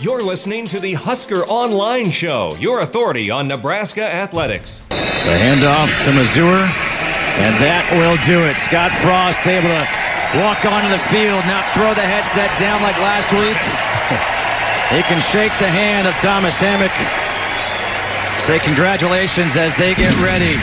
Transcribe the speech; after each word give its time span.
You're 0.00 0.22
listening 0.22 0.64
to 0.72 0.80
the 0.80 0.94
Husker 0.94 1.44
Online 1.44 2.10
Show, 2.10 2.56
your 2.56 2.80
authority 2.80 3.28
on 3.28 3.46
Nebraska 3.46 4.00
athletics. 4.00 4.80
The 4.88 5.36
handoff 5.36 5.92
to 6.08 6.12
Mazur, 6.16 6.64
and 7.36 7.52
that 7.60 7.84
will 7.92 8.16
do 8.24 8.48
it. 8.48 8.56
Scott 8.56 8.96
Frost 9.04 9.44
able 9.44 9.68
to 9.68 9.84
walk 10.40 10.64
onto 10.64 10.88
the 10.88 11.04
field, 11.12 11.44
not 11.44 11.68
throw 11.76 11.92
the 11.92 12.00
headset 12.00 12.48
down 12.56 12.80
like 12.80 12.96
last 13.04 13.28
week. 13.36 13.60
he 14.88 15.04
can 15.04 15.20
shake 15.20 15.52
the 15.60 15.68
hand 15.68 16.08
of 16.08 16.16
Thomas 16.16 16.56
Hammock. 16.56 16.96
Say 18.40 18.56
congratulations 18.64 19.60
as 19.60 19.76
they 19.76 19.92
get 19.92 20.16
ready 20.24 20.56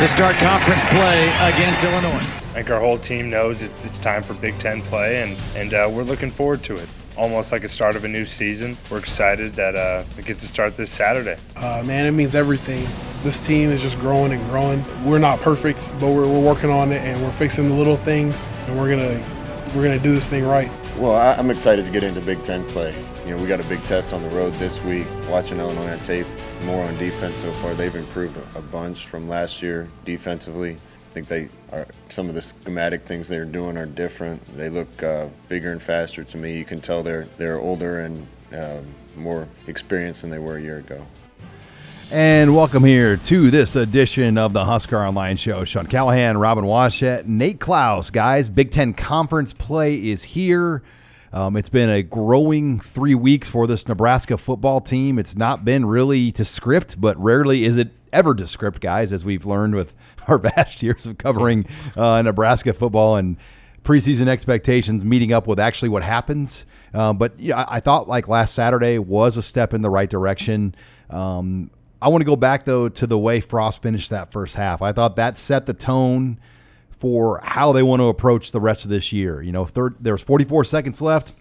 to 0.00 0.08
start 0.08 0.32
conference 0.40 0.80
play 0.88 1.28
against 1.44 1.84
Illinois. 1.84 2.24
I 2.56 2.64
think 2.64 2.70
our 2.72 2.80
whole 2.80 2.96
team 2.96 3.28
knows 3.28 3.60
it's, 3.60 3.84
it's 3.84 3.98
time 3.98 4.22
for 4.22 4.32
Big 4.32 4.56
Ten 4.56 4.80
play, 4.80 5.20
and, 5.20 5.36
and 5.52 5.76
uh, 5.76 5.92
we're 5.92 6.08
looking 6.08 6.30
forward 6.32 6.64
to 6.72 6.76
it 6.80 6.88
almost 7.18 7.52
like 7.52 7.64
a 7.64 7.68
start 7.68 7.96
of 7.96 8.04
a 8.04 8.08
new 8.08 8.24
season. 8.24 8.78
We're 8.90 9.00
excited 9.00 9.54
that 9.54 9.74
uh, 9.74 10.04
it 10.16 10.24
gets 10.24 10.40
to 10.42 10.46
start 10.46 10.76
this 10.76 10.90
Saturday. 10.90 11.36
Uh, 11.56 11.82
man, 11.84 12.06
it 12.06 12.12
means 12.12 12.34
everything. 12.34 12.88
This 13.22 13.40
team 13.40 13.70
is 13.70 13.82
just 13.82 13.98
growing 13.98 14.32
and 14.32 14.48
growing. 14.48 14.84
We're 15.04 15.18
not 15.18 15.40
perfect, 15.40 15.80
but 15.98 16.08
we're, 16.12 16.28
we're 16.28 16.40
working 16.40 16.70
on 16.70 16.92
it 16.92 17.02
and 17.02 17.20
we're 17.22 17.32
fixing 17.32 17.68
the 17.68 17.74
little 17.74 17.96
things, 17.96 18.46
and 18.66 18.78
we're 18.78 18.88
gonna 18.88 19.22
we're 19.74 19.82
gonna 19.82 19.98
do 19.98 20.14
this 20.14 20.28
thing 20.28 20.46
right. 20.46 20.70
Well, 20.96 21.14
I'm 21.14 21.50
excited 21.50 21.84
to 21.84 21.90
get 21.90 22.02
into 22.02 22.20
Big 22.20 22.42
Ten 22.44 22.64
play. 22.68 22.94
You 23.26 23.36
know, 23.36 23.42
we 23.42 23.48
got 23.48 23.60
a 23.60 23.64
big 23.64 23.82
test 23.84 24.12
on 24.14 24.22
the 24.22 24.30
road 24.30 24.54
this 24.54 24.80
week. 24.84 25.06
Watching 25.28 25.58
Illinois 25.58 25.92
on 25.92 26.00
tape, 26.00 26.26
more 26.64 26.84
on 26.84 26.96
defense 26.96 27.38
so 27.38 27.52
far. 27.54 27.74
They've 27.74 27.94
improved 27.94 28.36
a 28.56 28.62
bunch 28.62 29.06
from 29.06 29.28
last 29.28 29.60
year 29.60 29.88
defensively. 30.04 30.76
Think 31.18 31.26
they 31.26 31.76
are 31.76 31.84
some 32.10 32.28
of 32.28 32.36
the 32.36 32.40
schematic 32.40 33.02
things 33.02 33.28
they're 33.28 33.44
doing 33.44 33.76
are 33.76 33.86
different. 33.86 34.44
They 34.56 34.68
look 34.68 35.02
uh, 35.02 35.26
bigger 35.48 35.72
and 35.72 35.82
faster 35.82 36.22
to 36.22 36.36
me. 36.36 36.56
You 36.56 36.64
can 36.64 36.80
tell 36.80 37.02
they're 37.02 37.26
they're 37.38 37.58
older 37.58 38.02
and 38.02 38.24
uh, 38.54 38.78
more 39.16 39.48
experienced 39.66 40.20
than 40.20 40.30
they 40.30 40.38
were 40.38 40.58
a 40.58 40.62
year 40.62 40.78
ago. 40.78 41.04
And 42.12 42.54
welcome 42.54 42.84
here 42.84 43.16
to 43.16 43.50
this 43.50 43.74
edition 43.74 44.38
of 44.38 44.52
the 44.52 44.64
Husker 44.64 44.96
Online 44.96 45.36
Show. 45.36 45.64
Sean 45.64 45.88
Callahan, 45.88 46.38
Robin 46.38 46.64
Washut, 46.64 47.26
Nate 47.26 47.58
Clouse, 47.58 48.10
guys. 48.10 48.48
Big 48.48 48.70
Ten 48.70 48.94
Conference 48.94 49.52
play 49.52 49.96
is 49.96 50.22
here. 50.22 50.84
Um, 51.32 51.56
it's 51.56 51.68
been 51.68 51.90
a 51.90 52.04
growing 52.04 52.78
three 52.78 53.16
weeks 53.16 53.50
for 53.50 53.66
this 53.66 53.88
Nebraska 53.88 54.38
football 54.38 54.80
team. 54.80 55.18
It's 55.18 55.34
not 55.34 55.64
been 55.64 55.84
really 55.84 56.30
to 56.30 56.44
script, 56.44 57.00
but 57.00 57.18
rarely 57.18 57.64
is 57.64 57.76
it 57.76 57.90
ever 58.12 58.34
to 58.34 58.46
script, 58.46 58.80
guys, 58.80 59.12
as 59.12 59.24
we've 59.24 59.46
learned 59.46 59.74
with 59.74 59.94
our 60.28 60.38
vast 60.38 60.82
years 60.82 61.06
of 61.06 61.18
covering 61.18 61.66
uh, 61.96 62.22
Nebraska 62.22 62.72
football 62.72 63.16
and 63.16 63.36
preseason 63.84 64.26
expectations 64.26 65.04
meeting 65.04 65.32
up 65.32 65.46
with 65.46 65.58
actually 65.58 65.88
what 65.88 66.02
happens. 66.02 66.66
Um, 66.92 67.16
but 67.16 67.38
yeah, 67.38 67.60
I, 67.60 67.76
I, 67.76 67.80
thought 67.80 68.06
like 68.06 68.28
last 68.28 68.54
Saturday 68.54 68.98
was 68.98 69.36
a 69.36 69.42
step 69.42 69.72
in 69.72 69.82
the 69.82 69.88
right 69.88 70.10
direction. 70.10 70.74
Um, 71.08 71.70
I 72.02 72.08
want 72.08 72.20
to 72.20 72.26
go 72.26 72.36
back 72.36 72.64
though 72.64 72.88
to 72.88 73.06
the 73.06 73.18
way 73.18 73.40
Frost 73.40 73.82
finished 73.82 74.10
that 74.10 74.30
first 74.30 74.56
half. 74.56 74.82
I 74.82 74.92
thought 74.92 75.16
that 75.16 75.36
set 75.36 75.66
the 75.66 75.74
tone 75.74 76.38
for 76.90 77.40
how 77.42 77.72
they 77.72 77.82
want 77.82 78.00
to 78.00 78.08
approach 78.08 78.52
the 78.52 78.60
rest 78.60 78.84
of 78.84 78.90
this 78.90 79.12
year. 79.12 79.40
You 79.40 79.52
know, 79.52 79.64
third, 79.64 80.04
was 80.04 80.20
44 80.20 80.64
seconds 80.64 81.00
left. 81.00 81.34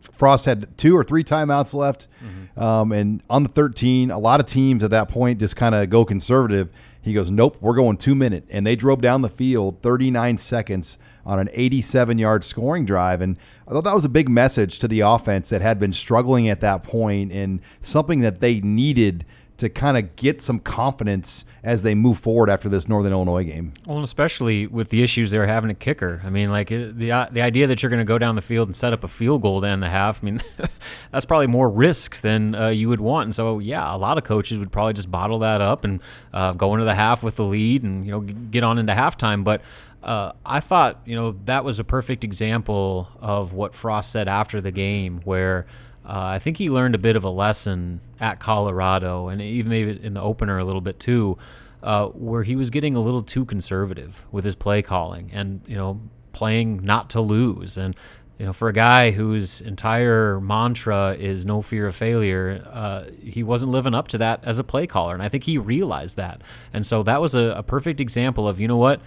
Frost 0.00 0.46
had 0.46 0.76
two 0.76 0.96
or 0.96 1.04
three 1.04 1.22
timeouts 1.22 1.74
left. 1.74 2.08
Mm-hmm. 2.24 2.39
Um, 2.56 2.92
and 2.92 3.22
on 3.30 3.42
the 3.42 3.48
13, 3.48 4.10
a 4.10 4.18
lot 4.18 4.40
of 4.40 4.46
teams 4.46 4.82
at 4.82 4.90
that 4.90 5.08
point 5.08 5.38
just 5.38 5.56
kind 5.56 5.74
of 5.74 5.88
go 5.88 6.04
conservative. 6.04 6.68
He 7.02 7.14
goes, 7.14 7.30
Nope, 7.30 7.56
we're 7.60 7.74
going 7.74 7.96
two 7.96 8.14
minute. 8.14 8.44
And 8.50 8.66
they 8.66 8.76
drove 8.76 9.00
down 9.00 9.22
the 9.22 9.28
field 9.28 9.80
39 9.82 10.38
seconds 10.38 10.98
on 11.24 11.38
an 11.38 11.48
87 11.52 12.18
yard 12.18 12.44
scoring 12.44 12.84
drive. 12.84 13.20
And 13.20 13.36
I 13.66 13.72
thought 13.72 13.84
that 13.84 13.94
was 13.94 14.04
a 14.04 14.10
big 14.10 14.28
message 14.28 14.78
to 14.80 14.88
the 14.88 15.00
offense 15.00 15.48
that 15.50 15.62
had 15.62 15.78
been 15.78 15.92
struggling 15.92 16.48
at 16.48 16.60
that 16.60 16.82
point 16.82 17.32
and 17.32 17.60
something 17.80 18.20
that 18.20 18.40
they 18.40 18.60
needed 18.60 19.24
to 19.60 19.68
kind 19.68 19.98
of 19.98 20.16
get 20.16 20.40
some 20.40 20.58
confidence 20.58 21.44
as 21.62 21.82
they 21.82 21.94
move 21.94 22.18
forward 22.18 22.48
after 22.48 22.68
this 22.70 22.88
Northern 22.88 23.12
Illinois 23.12 23.44
game. 23.44 23.72
Well, 23.86 24.02
especially 24.02 24.66
with 24.66 24.88
the 24.88 25.02
issues 25.02 25.30
they're 25.30 25.46
having 25.46 25.70
at 25.70 25.78
kicker. 25.78 26.22
I 26.24 26.30
mean, 26.30 26.50
like 26.50 26.68
the 26.68 27.12
uh, 27.12 27.26
the 27.30 27.42
idea 27.42 27.66
that 27.66 27.82
you're 27.82 27.90
going 27.90 28.00
to 28.00 28.06
go 28.06 28.18
down 28.18 28.36
the 28.36 28.42
field 28.42 28.68
and 28.68 28.74
set 28.74 28.94
up 28.94 29.04
a 29.04 29.08
field 29.08 29.42
goal 29.42 29.60
to 29.60 29.66
end 29.66 29.82
the 29.82 29.90
half. 29.90 30.22
I 30.22 30.24
mean, 30.24 30.42
that's 31.12 31.26
probably 31.26 31.46
more 31.46 31.68
risk 31.68 32.22
than 32.22 32.54
uh, 32.54 32.68
you 32.68 32.88
would 32.88 33.00
want. 33.00 33.26
And 33.26 33.34
so, 33.34 33.58
yeah, 33.58 33.94
a 33.94 33.98
lot 33.98 34.16
of 34.16 34.24
coaches 34.24 34.58
would 34.58 34.72
probably 34.72 34.94
just 34.94 35.10
bottle 35.10 35.40
that 35.40 35.60
up 35.60 35.84
and 35.84 36.00
uh, 36.32 36.52
go 36.54 36.72
into 36.74 36.86
the 36.86 36.94
half 36.94 37.22
with 37.22 37.36
the 37.36 37.44
lead 37.44 37.82
and 37.82 38.06
you 38.06 38.12
know 38.12 38.20
get 38.20 38.64
on 38.64 38.78
into 38.78 38.94
halftime. 38.94 39.44
But 39.44 39.60
uh, 40.02 40.32
I 40.46 40.60
thought, 40.60 41.00
you 41.04 41.14
know, 41.14 41.36
that 41.44 41.64
was 41.64 41.78
a 41.78 41.84
perfect 41.84 42.24
example 42.24 43.08
of 43.20 43.52
what 43.52 43.74
Frost 43.74 44.10
said 44.10 44.28
after 44.28 44.60
the 44.60 44.70
game, 44.70 45.20
where 45.24 45.66
uh, 46.04 46.18
I 46.18 46.38
think 46.38 46.56
he 46.56 46.70
learned 46.70 46.94
a 46.94 46.98
bit 46.98 47.16
of 47.16 47.24
a 47.24 47.30
lesson 47.30 48.00
at 48.18 48.40
Colorado, 48.40 49.28
and 49.28 49.42
even 49.42 49.70
maybe 49.70 50.02
in 50.02 50.14
the 50.14 50.22
opener 50.22 50.58
a 50.58 50.64
little 50.64 50.80
bit 50.80 50.98
too, 50.98 51.36
uh, 51.82 52.06
where 52.06 52.42
he 52.42 52.56
was 52.56 52.70
getting 52.70 52.94
a 52.94 53.00
little 53.00 53.22
too 53.22 53.44
conservative 53.44 54.24
with 54.32 54.44
his 54.44 54.54
play 54.54 54.80
calling, 54.80 55.30
and 55.32 55.60
you 55.66 55.76
know, 55.76 56.00
playing 56.32 56.82
not 56.82 57.10
to 57.10 57.20
lose, 57.20 57.76
and 57.76 57.94
you 58.38 58.46
know, 58.46 58.54
for 58.54 58.68
a 58.68 58.72
guy 58.72 59.10
whose 59.10 59.60
entire 59.60 60.40
mantra 60.40 61.14
is 61.18 61.44
no 61.44 61.60
fear 61.60 61.86
of 61.86 61.94
failure, 61.94 62.66
uh, 62.72 63.04
he 63.22 63.42
wasn't 63.42 63.70
living 63.70 63.94
up 63.94 64.08
to 64.08 64.18
that 64.18 64.40
as 64.44 64.58
a 64.58 64.64
play 64.64 64.86
caller, 64.86 65.12
and 65.12 65.22
I 65.22 65.28
think 65.28 65.44
he 65.44 65.58
realized 65.58 66.16
that, 66.16 66.40
and 66.72 66.86
so 66.86 67.02
that 67.02 67.20
was 67.20 67.34
a, 67.34 67.50
a 67.50 67.62
perfect 67.62 68.00
example 68.00 68.48
of 68.48 68.58
you 68.58 68.66
know 68.66 68.78
what 68.78 69.02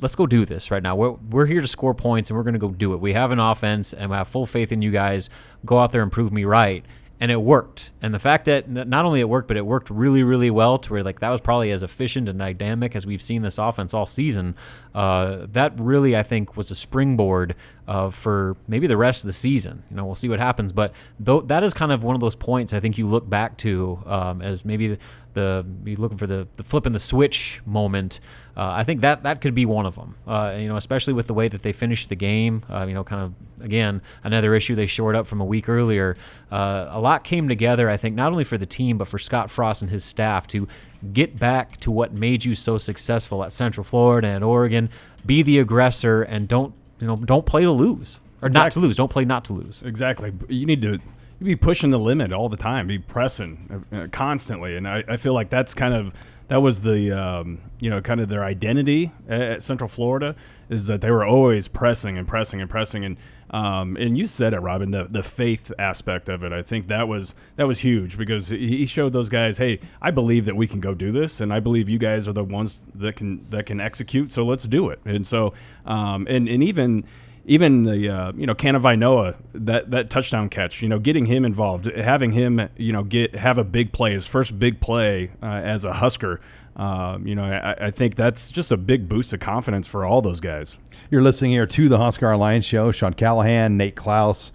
let's 0.00 0.14
go 0.14 0.26
do 0.26 0.44
this 0.44 0.70
right 0.70 0.82
now. 0.82 0.96
We're, 0.96 1.12
we're 1.12 1.46
here 1.46 1.60
to 1.60 1.66
score 1.68 1.94
points 1.94 2.30
and 2.30 2.36
we're 2.36 2.42
going 2.42 2.54
to 2.54 2.60
go 2.60 2.70
do 2.70 2.92
it. 2.92 3.00
We 3.00 3.12
have 3.14 3.30
an 3.30 3.38
offense 3.38 3.92
and 3.92 4.10
we 4.10 4.16
have 4.16 4.28
full 4.28 4.46
faith 4.46 4.72
in 4.72 4.82
you 4.82 4.90
guys. 4.90 5.28
Go 5.64 5.78
out 5.78 5.92
there 5.92 6.02
and 6.02 6.12
prove 6.12 6.32
me 6.32 6.44
right. 6.44 6.84
And 7.18 7.30
it 7.30 7.40
worked. 7.40 7.92
And 8.02 8.12
the 8.12 8.18
fact 8.18 8.44
that 8.44 8.68
not 8.68 9.06
only 9.06 9.20
it 9.20 9.28
worked, 9.28 9.48
but 9.48 9.56
it 9.56 9.64
worked 9.64 9.88
really, 9.88 10.22
really 10.22 10.50
well 10.50 10.78
to 10.78 10.92
where 10.92 11.02
like 11.02 11.20
that 11.20 11.30
was 11.30 11.40
probably 11.40 11.70
as 11.70 11.82
efficient 11.82 12.28
and 12.28 12.38
dynamic 12.38 12.94
as 12.94 13.06
we've 13.06 13.22
seen 13.22 13.40
this 13.40 13.56
offense 13.56 13.94
all 13.94 14.04
season. 14.04 14.54
Uh, 14.94 15.46
that 15.52 15.80
really, 15.80 16.14
I 16.14 16.22
think, 16.22 16.58
was 16.58 16.70
a 16.70 16.74
springboard 16.74 17.54
uh, 17.88 18.10
for 18.10 18.58
maybe 18.68 18.86
the 18.86 18.98
rest 18.98 19.24
of 19.24 19.28
the 19.28 19.32
season. 19.32 19.82
You 19.88 19.96
know, 19.96 20.04
we'll 20.04 20.14
see 20.14 20.28
what 20.28 20.40
happens. 20.40 20.74
But 20.74 20.92
that 21.20 21.64
is 21.64 21.72
kind 21.72 21.90
of 21.90 22.04
one 22.04 22.16
of 22.16 22.20
those 22.20 22.34
points 22.34 22.74
I 22.74 22.80
think 22.80 22.98
you 22.98 23.08
look 23.08 23.26
back 23.26 23.56
to 23.58 23.98
um, 24.04 24.42
as 24.42 24.66
maybe 24.66 24.98
the 25.36 25.64
be 25.84 25.94
looking 25.94 26.18
for 26.18 26.26
the, 26.26 26.48
the 26.56 26.64
flip 26.64 26.86
and 26.86 26.94
the 26.94 27.00
switch 27.00 27.60
moment. 27.64 28.18
Uh, 28.56 28.70
I 28.70 28.82
think 28.82 29.02
that 29.02 29.22
that 29.22 29.40
could 29.40 29.54
be 29.54 29.64
one 29.66 29.86
of 29.86 29.94
them. 29.94 30.16
Uh, 30.26 30.56
you 30.58 30.66
know, 30.66 30.76
especially 30.76 31.12
with 31.12 31.28
the 31.28 31.34
way 31.34 31.46
that 31.46 31.62
they 31.62 31.72
finished 31.72 32.08
the 32.08 32.16
game. 32.16 32.64
Uh, 32.68 32.84
you 32.88 32.94
know, 32.94 33.04
kind 33.04 33.22
of 33.22 33.64
again 33.64 34.02
another 34.24 34.54
issue 34.54 34.74
they 34.74 34.86
shored 34.86 35.14
up 35.14 35.28
from 35.28 35.40
a 35.40 35.44
week 35.44 35.68
earlier. 35.68 36.16
Uh, 36.50 36.88
a 36.90 37.00
lot 37.00 37.22
came 37.22 37.48
together. 37.48 37.88
I 37.88 37.96
think 37.96 38.16
not 38.16 38.32
only 38.32 38.44
for 38.44 38.58
the 38.58 38.66
team 38.66 38.98
but 38.98 39.06
for 39.06 39.20
Scott 39.20 39.50
Frost 39.50 39.82
and 39.82 39.90
his 39.90 40.04
staff 40.04 40.48
to 40.48 40.66
get 41.12 41.38
back 41.38 41.76
to 41.78 41.90
what 41.92 42.12
made 42.12 42.44
you 42.44 42.56
so 42.56 42.78
successful 42.78 43.44
at 43.44 43.52
Central 43.52 43.84
Florida 43.84 44.28
and 44.28 44.42
Oregon. 44.42 44.90
Be 45.24 45.42
the 45.42 45.60
aggressor 45.60 46.22
and 46.22 46.48
don't 46.48 46.74
you 46.98 47.06
know 47.06 47.16
don't 47.16 47.46
play 47.46 47.62
to 47.62 47.70
lose 47.70 48.18
or 48.42 48.48
exactly. 48.48 48.64
not 48.64 48.72
to 48.72 48.80
lose. 48.80 48.96
Don't 48.96 49.10
play 49.10 49.24
not 49.24 49.44
to 49.46 49.52
lose. 49.52 49.82
Exactly. 49.84 50.32
You 50.48 50.66
need 50.66 50.82
to 50.82 50.98
you 51.38 51.46
be 51.46 51.56
pushing 51.56 51.90
the 51.90 51.98
limit 51.98 52.32
all 52.32 52.48
the 52.48 52.56
time, 52.56 52.86
be 52.86 52.98
pressing 52.98 53.84
uh, 53.92 54.06
constantly, 54.10 54.76
and 54.76 54.88
I, 54.88 55.04
I 55.08 55.16
feel 55.16 55.34
like 55.34 55.50
that's 55.50 55.74
kind 55.74 55.94
of 55.94 56.12
that 56.48 56.62
was 56.62 56.82
the 56.82 57.12
um, 57.12 57.60
you 57.80 57.90
know 57.90 58.00
kind 58.00 58.20
of 58.20 58.28
their 58.28 58.44
identity 58.44 59.12
at 59.28 59.62
Central 59.62 59.88
Florida 59.88 60.34
is 60.68 60.86
that 60.86 61.00
they 61.00 61.10
were 61.10 61.24
always 61.24 61.68
pressing 61.68 62.18
and 62.18 62.26
pressing 62.26 62.60
and 62.60 62.70
pressing 62.70 63.04
and 63.04 63.16
um, 63.50 63.96
and 63.96 64.18
you 64.18 64.26
said 64.26 64.54
it, 64.54 64.58
Robin, 64.58 64.90
the 64.90 65.04
the 65.04 65.22
faith 65.22 65.70
aspect 65.78 66.28
of 66.28 66.42
it. 66.42 66.52
I 66.52 66.62
think 66.62 66.88
that 66.88 67.06
was 67.06 67.34
that 67.56 67.66
was 67.66 67.80
huge 67.80 68.18
because 68.18 68.48
he 68.48 68.86
showed 68.86 69.12
those 69.12 69.28
guys, 69.28 69.58
hey, 69.58 69.78
I 70.02 70.10
believe 70.10 70.46
that 70.46 70.56
we 70.56 70.66
can 70.66 70.80
go 70.80 70.94
do 70.94 71.12
this, 71.12 71.40
and 71.40 71.52
I 71.52 71.60
believe 71.60 71.88
you 71.88 71.98
guys 71.98 72.26
are 72.26 72.32
the 72.32 72.44
ones 72.44 72.82
that 72.94 73.14
can 73.16 73.46
that 73.50 73.66
can 73.66 73.80
execute. 73.80 74.32
So 74.32 74.44
let's 74.44 74.64
do 74.64 74.88
it. 74.88 75.00
And 75.04 75.26
so 75.26 75.54
um, 75.84 76.26
and 76.28 76.48
and 76.48 76.62
even 76.62 77.04
even 77.46 77.84
the 77.84 78.08
uh, 78.10 78.32
you 78.36 78.46
know 78.46 78.54
Kanawai 78.54 79.36
that 79.54 79.90
that 79.92 80.10
touchdown 80.10 80.48
catch, 80.48 80.82
you 80.82 80.88
know, 80.88 80.98
getting 80.98 81.26
him 81.26 81.44
involved, 81.44 81.86
having 81.86 82.32
him 82.32 82.68
you 82.76 82.92
know 82.92 83.04
get 83.04 83.34
have 83.36 83.56
a 83.56 83.64
big 83.64 83.92
play, 83.92 84.12
his 84.12 84.26
first 84.26 84.58
big 84.58 84.80
play 84.80 85.30
uh, 85.42 85.46
as 85.46 85.84
a 85.84 85.94
Husker. 85.94 86.40
Um, 86.74 87.26
you 87.26 87.34
know, 87.34 87.44
I, 87.44 87.86
I, 87.86 87.90
think 87.90 88.16
that's 88.16 88.50
just 88.50 88.70
a 88.70 88.76
big 88.76 89.08
boost 89.08 89.32
of 89.32 89.40
confidence 89.40 89.88
for 89.88 90.04
all 90.04 90.20
those 90.20 90.40
guys. 90.40 90.76
You're 91.10 91.22
listening 91.22 91.52
here 91.52 91.66
to 91.66 91.88
the 91.88 91.96
Husker 91.96 92.30
Online 92.30 92.60
Show. 92.60 92.92
Sean 92.92 93.14
Callahan, 93.14 93.78
Nate 93.78 93.96
Clouse, 93.96 94.52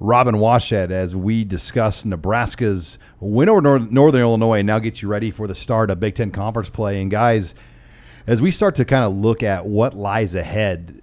Robin 0.00 0.36
Washut, 0.36 0.90
as 0.90 1.14
we 1.14 1.44
discuss 1.44 2.06
Nebraska's 2.06 2.98
win 3.20 3.50
over 3.50 3.60
Northern 3.60 4.22
Illinois. 4.22 4.62
Now 4.62 4.78
get 4.78 5.02
you 5.02 5.08
ready 5.08 5.30
for 5.30 5.46
the 5.46 5.54
start 5.54 5.90
of 5.90 6.00
Big 6.00 6.14
Ten 6.14 6.30
Conference 6.30 6.70
play. 6.70 7.02
And 7.02 7.10
guys, 7.10 7.54
as 8.26 8.40
we 8.40 8.50
start 8.50 8.74
to 8.76 8.86
kind 8.86 9.04
of 9.04 9.14
look 9.14 9.42
at 9.42 9.66
what 9.66 9.92
lies 9.92 10.34
ahead, 10.34 11.02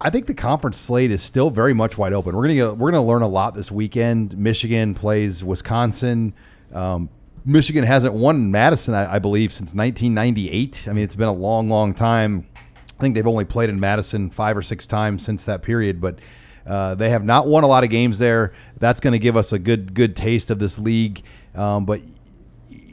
I 0.00 0.10
think 0.10 0.26
the 0.26 0.34
conference 0.34 0.76
slate 0.76 1.10
is 1.10 1.22
still 1.22 1.50
very 1.50 1.74
much 1.74 1.98
wide 1.98 2.12
open. 2.12 2.36
We're 2.36 2.48
gonna 2.48 2.74
we're 2.74 2.90
gonna 2.90 3.04
learn 3.04 3.22
a 3.22 3.28
lot 3.28 3.54
this 3.54 3.70
weekend. 3.72 4.36
Michigan 4.38 4.94
plays 4.94 5.42
Wisconsin. 5.42 6.34
Um, 6.72 7.10
Michigan 7.44 7.82
hasn't 7.82 8.12
won 8.14 8.50
Madison, 8.50 8.94
I, 8.94 9.14
I, 9.14 9.18
believe, 9.18 9.54
since 9.54 9.74
1998. 9.74 10.84
I 10.86 10.92
mean, 10.92 11.02
it's 11.02 11.16
been 11.16 11.28
a 11.28 11.32
long, 11.32 11.70
long 11.70 11.94
time. 11.94 12.46
I 12.54 13.00
think 13.00 13.14
they've 13.14 13.26
only 13.26 13.46
played 13.46 13.70
in 13.70 13.80
Madison 13.80 14.28
five 14.28 14.54
or 14.56 14.60
six 14.60 14.86
times 14.86 15.24
since 15.24 15.44
that 15.46 15.62
period. 15.62 16.00
But 16.00 16.20
Uh, 16.68 16.94
they 16.94 17.08
have 17.08 17.24
not 17.24 17.48
won 17.48 17.64
a 17.64 17.66
lot 17.66 17.82
of 17.82 17.88
games 17.88 18.18
there. 18.18 18.52
That's 18.78 19.00
going 19.00 19.12
to 19.12 19.18
give 19.18 19.38
us 19.38 19.54
a 19.54 19.58
good 19.58 19.94
good 19.94 20.14
taste 20.14 20.50
of 20.50 20.58
this 20.58 20.78
league. 20.78 21.22
Um, 21.54 21.86
but 21.86 22.02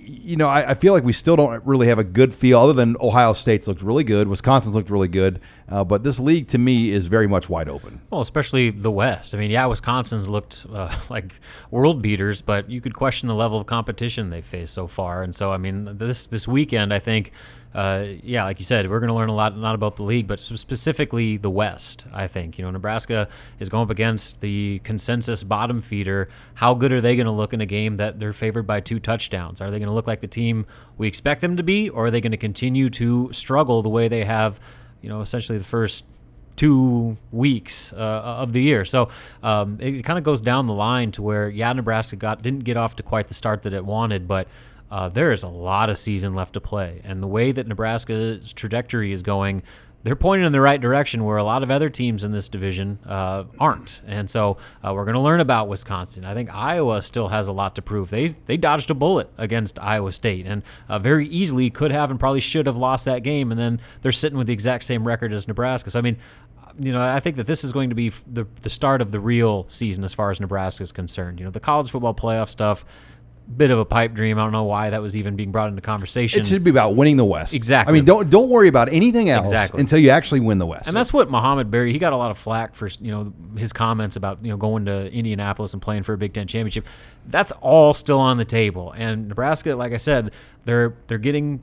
you 0.08 0.38
know, 0.38 0.48
I, 0.48 0.72
I, 0.72 0.74
feel 0.76 0.94
like 0.94 1.04
we 1.04 1.14
still 1.14 1.36
don't 1.36 1.66
really 1.66 1.88
have 1.88 2.00
a 2.00 2.04
good 2.04 2.34
feel, 2.34 2.60
other 2.60 2.74
than 2.74 2.96
Ohio 3.02 3.34
State's 3.34 3.68
looked 3.68 3.82
really 3.82 4.04
good, 4.04 4.28
Wisconsin's 4.28 4.76
looked 4.76 4.90
really 4.90 5.08
good, 5.08 5.42
uh, 5.70 5.84
but 5.84 6.04
this 6.04 6.20
league 6.20 6.48
to 6.50 6.58
me 6.58 6.92
is 6.92 7.08
very 7.08 7.28
much 7.28 7.50
wide 7.50 7.70
open. 7.70 8.02
Well, 8.10 8.22
especially 8.22 8.70
the 8.70 8.92
West. 8.92 9.34
I 9.34 9.38
mean, 9.38 9.52
yeah, 9.52 9.66
Wisconsin's 9.66 10.28
looked 10.28 10.66
uh, 10.72 10.96
like 11.10 11.34
world 11.72 12.02
beaters, 12.02 12.42
but 12.42 12.70
you 12.70 12.82
could 12.82 12.94
question 12.94 13.28
the 13.28 13.36
level 13.36 13.60
of 13.60 13.66
competition 13.66 14.30
they've 14.30 14.46
faced 14.46 14.74
so 14.74 14.88
far. 14.88 15.24
And 15.24 15.36
so, 15.36 15.52
I 15.52 15.58
mean, 15.58 15.98
this 15.98 16.28
this 16.28 16.48
weekend, 16.48 16.94
I 16.94 17.00
think 17.00 17.32
uh, 17.76 18.06
yeah, 18.24 18.46
like 18.46 18.58
you 18.58 18.64
said, 18.64 18.90
we're 18.90 19.02
going 19.02 19.10
to 19.10 19.14
learn 19.14 19.28
a 19.28 19.36
lot 19.36 19.58
not 19.58 19.76
about 19.76 19.98
the 19.98 20.04
league, 20.04 20.28
but 20.28 20.40
specifically 20.40 21.36
the 21.36 21.50
West. 21.50 22.06
I 22.14 22.26
think 22.28 22.58
you 22.58 22.64
know 22.64 22.72
Nebraska 22.72 23.28
is 23.60 23.68
going 23.68 23.84
up 23.84 23.90
against 23.90 24.40
the 24.40 24.80
consensus 24.86 25.44
bottom 25.44 25.82
feeder. 25.82 26.30
How 26.54 26.74
good 26.74 26.94
are 26.94 27.02
they 27.02 27.18
going 27.18 27.26
to 27.26 27.34
look 27.34 27.54
in 27.54 27.60
a 27.60 27.66
game 27.66 27.98
that 27.98 28.18
they're 28.18 28.32
favored 28.32 28.66
by 28.66 28.80
two 28.80 29.02
touchdowns? 29.02 29.60
Are 29.60 29.70
they 29.70 29.78
going 29.78 29.90
to 29.90 29.94
look 29.94 30.08
like 30.08 30.22
the 30.22 30.28
team 30.28 30.66
we 30.98 31.06
expect 31.06 31.42
them 31.42 31.58
to 31.58 31.64
be, 31.64 31.90
or 31.90 32.06
are 32.06 32.12
they 32.12 32.22
going 32.22 32.32
to 32.32 32.38
continue 32.38 32.90
to 32.92 33.30
struggle 33.34 33.82
the 33.82 33.90
way 33.90 34.08
they 34.08 34.24
have? 34.24 34.58
You 35.06 35.10
know, 35.10 35.22
essentially 35.22 35.60
the 35.60 35.64
first 35.64 36.04
two 36.56 37.16
weeks 37.32 37.94
uh, 37.94 37.96
of 37.96 38.54
the 38.54 38.62
year. 38.62 38.86
So 38.86 39.10
um, 39.44 39.78
it, 39.80 39.98
it 39.98 40.04
kind 40.04 40.18
of 40.18 40.24
goes 40.24 40.42
down 40.42 40.66
the 40.66 40.74
line 40.74 41.12
to 41.12 41.22
where 41.22 41.48
yeah, 41.48 41.72
Nebraska 41.74 42.16
got 42.16 42.42
didn't 42.42 42.64
get 42.64 42.76
off 42.76 42.96
to 42.96 43.04
quite 43.04 43.28
the 43.28 43.36
start 43.36 43.62
that 43.64 43.74
it 43.74 43.86
wanted, 43.86 44.28
but 44.28 44.48
uh, 44.90 45.10
there 45.10 45.32
is 45.32 45.44
a 45.44 45.48
lot 45.48 45.92
of 45.92 46.00
season 46.00 46.34
left 46.34 46.54
to 46.54 46.60
play. 46.60 47.02
And 47.04 47.22
the 47.22 47.28
way 47.28 47.52
that 47.52 47.68
Nebraska's 47.68 48.52
trajectory 48.52 49.12
is 49.12 49.22
going, 49.22 49.62
they're 50.06 50.16
pointing 50.16 50.46
in 50.46 50.52
the 50.52 50.62
right 50.62 50.80
direction 50.80 51.24
where 51.26 51.38
a 51.38 51.44
lot 51.44 51.64
of 51.64 51.72
other 51.72 51.90
teams 51.90 52.24
in 52.24 52.32
this 52.32 52.48
division 52.48 53.00
uh, 53.08 53.44
aren't. 53.60 54.02
And 54.06 54.30
so 54.30 54.58
uh, 54.84 54.94
we're 54.94 55.04
going 55.04 55.16
to 55.16 55.20
learn 55.20 55.40
about 55.40 55.68
Wisconsin. 55.68 56.24
I 56.24 56.36
think 56.36 56.54
Iowa 56.54 57.02
still 57.02 57.30
has 57.30 57.48
a 57.48 57.52
lot 57.52 57.74
to 57.76 57.82
prove. 57.82 58.12
They 58.12 58.28
they 58.28 58.56
dodged 58.56 58.92
a 58.92 58.94
bullet 58.94 59.32
against 59.40 59.80
Iowa 59.80 60.12
State 60.12 60.46
and 60.46 60.62
uh, 60.90 61.00
very 61.00 61.28
easily 61.30 61.72
could 61.72 61.92
have 61.92 62.12
and 62.12 62.20
probably 62.20 62.40
should 62.40 62.68
have 62.68 62.78
lost 62.78 63.06
that 63.06 63.24
game. 63.24 63.50
And 63.50 63.60
then 63.60 63.82
they're 64.04 64.12
sitting 64.12 64.38
with 64.38 64.46
the 64.46 64.54
exact 64.54 64.84
same 64.84 65.08
record 65.08 65.34
as 65.34 65.48
Nebraska. 65.48 65.90
So 65.90 65.98
I 65.98 66.04
mean, 66.04 66.18
you 66.78 66.92
know, 66.92 67.02
I 67.02 67.20
think 67.20 67.38
that 67.38 67.48
this 67.48 67.64
is 67.64 67.72
going 67.72 67.90
to 67.90 67.96
be 67.96 68.10
the 68.32 68.46
the 68.62 68.70
start 68.70 69.02
of 69.02 69.12
the 69.12 69.20
real 69.20 69.66
season 69.70 70.04
as 70.04 70.14
far 70.14 70.30
as 70.30 70.40
Nebraska 70.40 70.84
is 70.84 70.92
concerned. 70.92 71.40
You 71.40 71.46
know, 71.46 71.52
the 71.52 71.60
college 71.60 71.90
football 71.90 72.14
playoff 72.14 72.50
stuff 72.50 72.86
bit 73.58 73.72
of 73.72 73.80
a 73.80 73.86
pipe 73.86 74.14
dream. 74.14 74.38
I 74.38 74.44
don't 74.44 74.52
know 74.52 74.64
why 74.64 74.90
that 74.90 75.02
was 75.02 75.16
even 75.16 75.36
being 75.36 75.52
brought 75.52 75.70
into 75.70 75.82
conversation. 75.82 76.40
It 76.40 76.46
should 76.46 76.64
be 76.64 76.70
about 76.70 76.96
winning 76.96 77.18
the 77.18 77.26
West. 77.26 77.54
Exactly. 77.54 77.92
I 77.92 77.94
mean, 77.94 78.06
don't 78.06 78.30
don't 78.30 78.50
worry 78.50 78.68
about 78.68 78.92
anything 78.92 79.30
else 79.30 79.48
exactly. 79.48 79.80
until 79.80 80.00
you 80.00 80.10
actually 80.10 80.40
win 80.40 80.58
the 80.58 80.66
West. 80.66 80.88
And 80.88 80.96
that's 80.96 81.14
what 81.14 81.30
Mohamed 81.30 81.70
Barry. 81.70 81.92
He 81.94 82.00
got 82.00 82.14
a 82.14 82.18
lot 82.18 82.32
of 82.32 82.38
flack 82.38 82.76
for 82.76 82.88
you 83.00 83.12
know 83.12 83.34
his 83.58 83.72
comments 83.74 84.16
about 84.16 84.44
you 84.44 84.50
know 84.50 84.58
going 84.58 84.86
to 84.86 85.12
Indianapolis 85.12 85.74
and 85.74 85.82
playing 85.82 86.04
for 86.04 86.14
a 86.14 86.18
Big 86.18 86.34
Ten 86.34 86.48
championship. 86.48 86.86
That's 87.28 87.52
all 87.52 87.94
still 87.94 88.20
on 88.20 88.38
the 88.38 88.46
table. 88.46 88.94
And 88.96 89.28
Nebraska, 89.28 89.76
like 89.76 89.94
I 89.94 89.98
said, 89.98 90.32
they're 90.66 90.96
they're 91.08 91.18
getting 91.18 91.62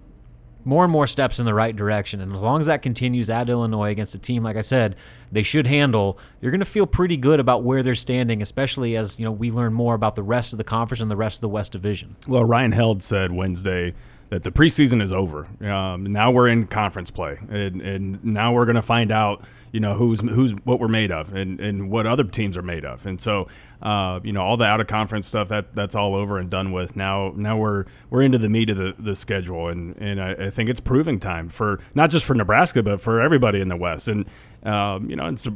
more 0.64 0.84
and 0.84 0.92
more 0.92 1.06
steps 1.06 1.38
in 1.38 1.46
the 1.46 1.54
right 1.54 1.74
direction. 1.74 2.20
And 2.20 2.34
as 2.34 2.42
long 2.42 2.60
as 2.60 2.66
that 2.66 2.82
continues 2.82 3.28
at 3.28 3.48
Illinois 3.48 3.90
against 3.90 4.14
a 4.14 4.18
team, 4.18 4.42
like 4.42 4.56
I 4.56 4.62
said, 4.62 4.96
they 5.30 5.42
should 5.42 5.66
handle, 5.66 6.18
you're 6.40 6.50
going 6.50 6.60
to 6.60 6.64
feel 6.64 6.86
pretty 6.86 7.16
good 7.16 7.40
about 7.40 7.64
where 7.64 7.82
they're 7.82 7.94
standing, 7.94 8.42
especially 8.42 8.96
as 8.96 9.18
you 9.18 9.24
know 9.24 9.32
we 9.32 9.50
learn 9.50 9.72
more 9.72 9.94
about 9.94 10.14
the 10.14 10.22
rest 10.22 10.52
of 10.52 10.58
the 10.58 10.64
conference 10.64 11.00
and 11.00 11.10
the 11.10 11.16
rest 11.16 11.36
of 11.36 11.40
the 11.40 11.48
West 11.48 11.72
Division. 11.72 12.16
Well, 12.26 12.44
Ryan 12.44 12.72
Held 12.72 13.02
said 13.02 13.32
Wednesday 13.32 13.94
that 14.32 14.44
the 14.44 14.50
preseason 14.50 15.02
is 15.02 15.12
over. 15.12 15.46
Um, 15.62 16.04
now 16.04 16.30
we're 16.30 16.48
in 16.48 16.66
conference 16.66 17.10
play, 17.10 17.36
and, 17.50 17.82
and 17.82 18.24
now 18.24 18.54
we're 18.54 18.64
going 18.64 18.76
to 18.76 18.80
find 18.80 19.12
out, 19.12 19.44
you 19.72 19.78
know, 19.78 19.92
who's 19.92 20.20
who's 20.20 20.52
what 20.64 20.80
we're 20.80 20.88
made 20.88 21.12
of, 21.12 21.34
and, 21.34 21.60
and 21.60 21.90
what 21.90 22.06
other 22.06 22.24
teams 22.24 22.56
are 22.56 22.62
made 22.62 22.86
of. 22.86 23.04
And 23.04 23.20
so, 23.20 23.46
uh, 23.82 24.20
you 24.24 24.32
know, 24.32 24.40
all 24.40 24.56
the 24.56 24.64
out 24.64 24.80
of 24.80 24.86
conference 24.86 25.26
stuff 25.26 25.48
that 25.48 25.74
that's 25.74 25.94
all 25.94 26.14
over 26.14 26.38
and 26.38 26.48
done 26.48 26.72
with. 26.72 26.96
Now 26.96 27.34
now 27.36 27.58
we're 27.58 27.84
we're 28.08 28.22
into 28.22 28.38
the 28.38 28.48
meat 28.48 28.70
of 28.70 28.78
the, 28.78 28.94
the 28.98 29.14
schedule, 29.14 29.68
and 29.68 29.94
and 29.98 30.18
I, 30.18 30.30
I 30.46 30.50
think 30.50 30.70
it's 30.70 30.80
proving 30.80 31.20
time 31.20 31.50
for 31.50 31.80
not 31.94 32.08
just 32.08 32.24
for 32.24 32.32
Nebraska, 32.32 32.82
but 32.82 33.02
for 33.02 33.20
everybody 33.20 33.60
in 33.60 33.68
the 33.68 33.76
West. 33.76 34.08
And 34.08 34.24
um, 34.62 35.10
you 35.10 35.16
know, 35.16 35.26
it's. 35.26 35.46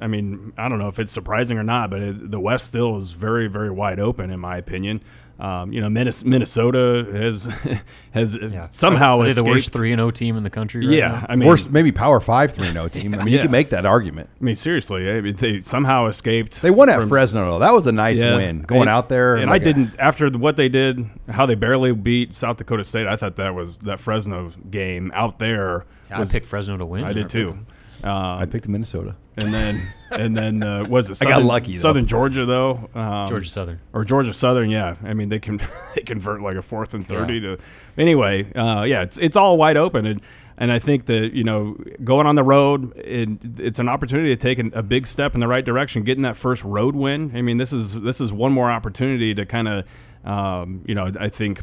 I 0.00 0.06
mean, 0.06 0.52
I 0.56 0.68
don't 0.68 0.78
know 0.78 0.86
if 0.86 1.00
it's 1.00 1.10
surprising 1.10 1.58
or 1.58 1.64
not, 1.64 1.90
but 1.90 2.00
it, 2.00 2.30
the 2.30 2.38
West 2.38 2.68
still 2.68 2.96
is 2.98 3.10
very, 3.10 3.48
very 3.48 3.68
wide 3.68 3.98
open, 3.98 4.30
in 4.30 4.38
my 4.38 4.56
opinion. 4.56 5.00
Um, 5.38 5.72
you 5.72 5.80
know, 5.80 5.88
Minnesota 5.88 7.06
has 7.12 7.44
has 8.10 8.36
yeah. 8.36 8.68
somehow 8.72 9.20
Are 9.20 9.32
the 9.32 9.44
worst 9.44 9.72
three 9.72 9.92
and 9.92 10.00
O 10.00 10.10
team 10.10 10.36
in 10.36 10.42
the 10.42 10.50
country. 10.50 10.84
Right 10.84 10.96
yeah, 10.96 11.08
now? 11.08 11.26
I 11.28 11.36
mean, 11.36 11.46
worst 11.46 11.70
maybe 11.70 11.92
Power 11.92 12.18
Five 12.18 12.54
three 12.54 12.66
and 12.66 12.76
O 12.76 12.88
team. 12.88 13.14
I 13.14 13.18
mean, 13.18 13.28
yeah. 13.28 13.34
you 13.34 13.38
can 13.42 13.50
make 13.52 13.70
that 13.70 13.86
argument. 13.86 14.30
I 14.40 14.44
mean, 14.44 14.56
seriously, 14.56 15.08
I 15.08 15.20
mean, 15.20 15.36
they 15.36 15.60
somehow 15.60 16.06
escaped. 16.06 16.60
They 16.60 16.72
won 16.72 16.88
at 16.88 16.98
from, 16.98 17.08
Fresno. 17.08 17.52
Though. 17.52 17.58
That 17.60 17.72
was 17.72 17.86
a 17.86 17.92
nice 17.92 18.18
yeah, 18.18 18.34
win 18.34 18.62
going 18.62 18.82
and, 18.82 18.90
out 18.90 19.08
there. 19.08 19.36
And 19.36 19.50
like 19.50 19.62
I 19.62 19.64
didn't 19.64 19.94
after 20.00 20.28
what 20.30 20.56
they 20.56 20.68
did, 20.68 21.08
how 21.28 21.46
they 21.46 21.54
barely 21.54 21.92
beat 21.92 22.34
South 22.34 22.56
Dakota 22.56 22.82
State. 22.82 23.06
I 23.06 23.14
thought 23.14 23.36
that 23.36 23.54
was 23.54 23.76
that 23.78 24.00
Fresno 24.00 24.50
game 24.70 25.12
out 25.14 25.38
there. 25.38 25.84
Was, 26.16 26.30
I 26.30 26.32
picked 26.32 26.46
Fresno 26.46 26.76
to 26.78 26.86
win. 26.86 27.04
I 27.04 27.12
did 27.12 27.28
too. 27.28 27.58
Um, 28.04 28.12
I 28.12 28.46
picked 28.46 28.68
Minnesota, 28.68 29.16
and 29.36 29.52
then 29.52 29.82
and 30.12 30.36
then 30.36 30.62
uh, 30.62 30.84
was 30.88 31.10
it? 31.10 31.16
Southern, 31.16 31.32
I 31.32 31.38
got 31.38 31.46
lucky. 31.46 31.72
Though. 31.72 31.82
Southern 31.82 32.06
Georgia 32.06 32.46
though. 32.46 32.88
Um, 32.94 33.28
Georgia 33.28 33.50
Southern 33.50 33.80
or 33.92 34.04
Georgia 34.04 34.32
Southern. 34.32 34.70
Yeah, 34.70 34.96
I 35.02 35.14
mean 35.14 35.28
they 35.28 35.40
can 35.40 35.60
they 35.94 36.02
convert 36.02 36.40
like 36.40 36.54
a 36.54 36.62
fourth 36.62 36.94
and 36.94 37.06
thirty 37.06 37.34
yeah. 37.34 37.56
to. 37.56 37.58
Anyway, 37.96 38.52
uh, 38.54 38.82
yeah, 38.82 39.02
it's 39.02 39.18
it's 39.18 39.36
all 39.36 39.56
wide 39.56 39.76
open 39.76 40.06
and. 40.06 40.20
And 40.60 40.72
I 40.72 40.80
think 40.80 41.06
that 41.06 41.34
you 41.34 41.44
know, 41.44 41.76
going 42.02 42.26
on 42.26 42.34
the 42.34 42.42
road, 42.42 42.92
it, 42.96 43.28
it's 43.60 43.78
an 43.78 43.88
opportunity 43.88 44.30
to 44.30 44.36
take 44.36 44.58
an, 44.58 44.72
a 44.74 44.82
big 44.82 45.06
step 45.06 45.34
in 45.34 45.40
the 45.40 45.46
right 45.46 45.64
direction. 45.64 46.02
Getting 46.02 46.24
that 46.24 46.36
first 46.36 46.64
road 46.64 46.96
win. 46.96 47.30
I 47.32 47.42
mean, 47.42 47.58
this 47.58 47.72
is 47.72 48.00
this 48.00 48.20
is 48.20 48.32
one 48.32 48.50
more 48.50 48.68
opportunity 48.68 49.34
to 49.34 49.46
kind 49.46 49.68
of, 49.68 49.84
um, 50.24 50.82
you 50.84 50.96
know, 50.96 51.12
I 51.20 51.28
think 51.28 51.62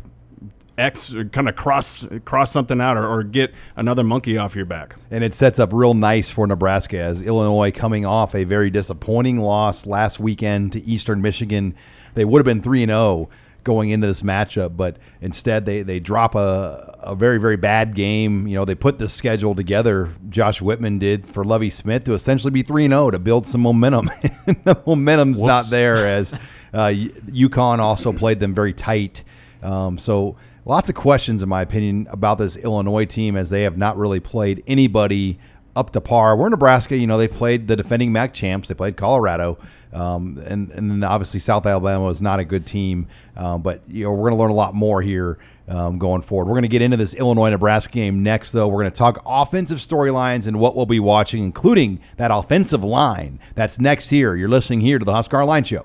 X 0.78 1.14
kind 1.32 1.48
of 1.48 1.56
cross 1.56 2.06
cross 2.26 2.52
something 2.52 2.82
out 2.82 2.98
or, 2.98 3.08
or, 3.08 3.24
get 3.24 3.54
another 3.76 4.04
monkey 4.04 4.38
off 4.38 4.56
your 4.56 4.66
back. 4.66 4.96
And 5.10 5.24
it 5.24 5.34
sets 5.34 5.58
up 5.58 5.72
real 5.72 5.94
nice 5.94 6.30
for 6.30 6.46
Nebraska 6.46 7.00
as 7.00 7.22
Illinois 7.22 7.72
coming 7.72 8.06
off 8.06 8.36
a 8.36 8.44
very 8.44 8.70
disappointing 8.70 9.40
loss 9.40 9.86
last 9.86 10.20
weekend 10.20 10.74
to 10.74 10.84
Eastern 10.86 11.22
Michigan. 11.22 11.76
They 12.14 12.26
would 12.26 12.40
have 12.40 12.46
been 12.46 12.62
3 12.62 12.84
and 12.84 12.90
0 12.90 13.30
going 13.64 13.90
into 13.90 14.06
this 14.06 14.22
matchup, 14.22 14.78
but 14.78 14.98
instead 15.22 15.66
they, 15.66 15.82
they 15.82 16.00
drop 16.00 16.36
a, 16.36 16.98
a 17.02 17.16
very, 17.16 17.40
very 17.40 17.58
bad 17.58 17.96
game. 17.96 18.48
You 18.48 18.56
know, 18.56 18.66
they 18.66 18.76
put 18.76 19.00
the 19.00 19.10
schedule 19.10 19.56
together, 19.56 20.16
Josh 20.30 20.62
Whitman 20.62 21.00
did, 21.00 21.28
for 21.28 21.44
Lovie 21.44 21.70
Smith 21.70 22.04
to 22.06 22.14
essentially 22.14 22.52
be 22.52 22.62
3 22.62 22.88
0 22.88 23.12
to 23.12 23.20
build 23.20 23.48
some 23.48 23.62
momentum. 23.62 24.06
the 24.46 24.82
momentum's 24.86 25.40
Whoops. 25.40 25.48
not 25.48 25.66
there 25.70 26.08
as 26.08 26.34
uh, 26.74 26.94
UConn 27.28 27.80
also 27.80 28.14
played 28.14 28.40
them 28.40 28.54
very 28.54 28.74
tight. 28.74 29.24
Um, 29.64 29.98
so 29.98 30.36
lots 30.66 30.90
of 30.90 30.96
questions, 30.96 31.42
in 31.42 31.50
my 31.50 31.62
opinion, 31.62 32.08
about 32.10 32.38
this 32.38 32.58
Illinois 32.58 33.06
team 33.06 33.36
as 33.36 33.50
they 33.50 33.62
have 33.64 33.78
not 33.78 33.98
really 33.98 34.20
played 34.20 34.64
anybody 34.68 35.40
up 35.76 35.92
to 35.92 36.02
par. 36.02 36.38
We're 36.38 36.48
in 36.48 36.52
Nebraska, 36.52 36.96
you 36.98 37.08
know, 37.08 37.18
they 37.18 37.28
played 37.28 37.68
the 37.68 37.76
defending 37.76 38.12
MAC 38.12 38.34
champs. 38.34 38.70
They 38.70 38.74
played 38.74 38.96
Colorado, 38.96 39.58
um, 39.92 40.42
and 40.46 40.72
and 40.72 40.90
then 40.90 41.04
obviously 41.04 41.40
South 41.40 41.66
Alabama 41.66 42.08
is 42.08 42.22
not 42.22 42.40
a 42.40 42.46
good 42.46 42.66
team. 42.66 43.08
Um, 43.36 43.62
but 43.62 43.82
you 43.88 44.06
know, 44.06 44.12
we're 44.12 44.30
going 44.30 44.34
to 44.34 44.40
learn 44.40 44.52
a 44.52 44.56
lot 44.56 44.74
more 44.74 45.02
here 45.02 45.38
um, 45.68 45.98
going 45.98 46.22
forward. 46.22 46.46
We're 46.46 46.54
going 46.54 46.64
to 46.64 46.70
get 46.70 46.82
into 46.82 46.98
this 46.98 47.14
Illinois 47.14 47.50
Nebraska 47.50 47.92
game 47.92 48.24
next, 48.24 48.52
though. 48.54 48.68
We're 48.68 48.84
going 48.84 48.94
to 48.94 48.98
talk 48.98 49.22
offensive 49.26 49.80
storylines 49.80 50.48
and 50.48 50.60
what 50.60 50.76
we'll 50.76 50.86
be 50.86 51.00
watching, 51.00 51.44
including 51.44 52.00
that 52.18 52.32
offensive 52.32 52.84
line. 52.84 53.40
That's 53.56 53.80
next 53.80 54.10
here. 54.10 54.36
You're 54.36 54.50
listening 54.50 54.82
here 54.82 54.98
to 54.98 55.06
the 55.06 55.14
Husker 55.14 55.42
Online 55.42 55.66
Show. 55.66 55.84